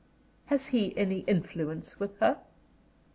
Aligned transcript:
"Has 0.47 0.65
he 0.69 0.97
any 0.97 1.19
influence 1.27 1.99
with 1.99 2.17
her?" 2.21 2.39